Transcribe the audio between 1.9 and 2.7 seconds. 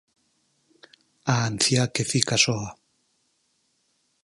que fica soa.